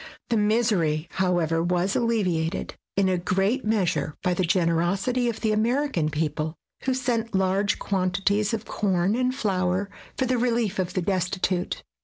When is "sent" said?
6.95-7.35